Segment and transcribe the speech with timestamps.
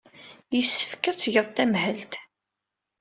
[0.55, 2.13] Yessefk ad tgeḍ tamhelt.